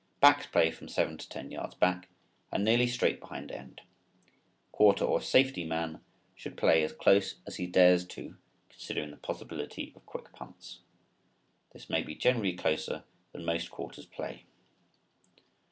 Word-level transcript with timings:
Backs 0.19 0.47
play 0.47 0.71
from 0.71 0.87
seven 0.87 1.15
to 1.19 1.29
ten 1.29 1.51
yards 1.51 1.75
back 1.75 2.09
and 2.51 2.63
nearly 2.63 2.87
straight 2.87 3.19
behind 3.19 3.51
end. 3.51 3.81
Quarter 4.71 5.05
or 5.05 5.21
safety 5.21 5.63
man 5.63 6.01
should 6.33 6.57
play 6.57 6.81
as 6.81 6.91
close 6.91 7.35
as 7.45 7.57
he 7.57 7.67
dares 7.67 8.03
to, 8.07 8.35
considering 8.69 9.11
the 9.11 9.17
possibility 9.17 9.93
of 9.95 10.03
quick 10.07 10.31
punts. 10.33 10.79
This 11.71 11.87
may 11.87 12.01
be 12.01 12.15
generally 12.15 12.53
closer 12.55 13.03
than 13.31 13.45
most 13.45 13.69
quarters 13.69 14.07
play. 14.07 14.45